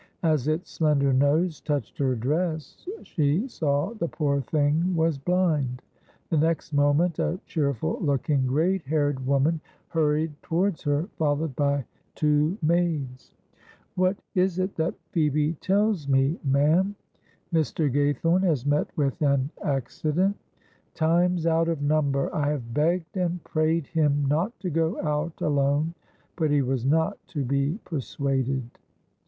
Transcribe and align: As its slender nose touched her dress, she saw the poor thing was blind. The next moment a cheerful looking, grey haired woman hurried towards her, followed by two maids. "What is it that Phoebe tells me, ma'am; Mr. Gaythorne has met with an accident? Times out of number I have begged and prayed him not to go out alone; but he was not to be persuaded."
As 0.23 0.47
its 0.47 0.71
slender 0.71 1.13
nose 1.13 1.59
touched 1.61 1.99
her 1.99 2.15
dress, 2.15 2.87
she 3.03 3.47
saw 3.47 3.93
the 3.93 4.07
poor 4.07 4.41
thing 4.41 4.95
was 4.95 5.19
blind. 5.19 5.83
The 6.31 6.39
next 6.39 6.73
moment 6.73 7.19
a 7.19 7.39
cheerful 7.45 7.99
looking, 8.01 8.47
grey 8.47 8.79
haired 8.79 9.23
woman 9.27 9.61
hurried 9.89 10.33
towards 10.41 10.81
her, 10.85 11.07
followed 11.17 11.55
by 11.55 11.85
two 12.15 12.57
maids. 12.63 13.35
"What 13.93 14.17
is 14.33 14.57
it 14.57 14.73
that 14.77 14.95
Phoebe 15.11 15.53
tells 15.61 16.07
me, 16.07 16.39
ma'am; 16.43 16.95
Mr. 17.53 17.87
Gaythorne 17.87 18.41
has 18.41 18.65
met 18.65 18.87
with 18.97 19.21
an 19.21 19.51
accident? 19.63 20.35
Times 20.95 21.45
out 21.45 21.69
of 21.69 21.79
number 21.83 22.33
I 22.33 22.49
have 22.49 22.73
begged 22.73 23.17
and 23.17 23.43
prayed 23.43 23.85
him 23.85 24.25
not 24.25 24.59
to 24.61 24.71
go 24.71 24.99
out 25.03 25.39
alone; 25.41 25.93
but 26.37 26.49
he 26.49 26.63
was 26.63 26.87
not 26.87 27.19
to 27.27 27.45
be 27.45 27.77
persuaded." 27.85 28.63